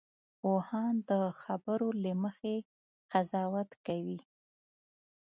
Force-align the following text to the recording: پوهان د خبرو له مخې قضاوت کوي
پوهان 0.39 0.93
د 1.09 1.11
خبرو 1.41 1.89
له 2.03 2.11
مخې 2.23 2.55
قضاوت 3.11 3.69
کوي 3.85 4.19